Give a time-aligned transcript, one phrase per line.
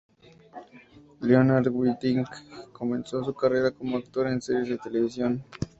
[1.19, 2.25] Leonard Whiting
[2.71, 5.45] comenzó su carrera como actor en series de televisión.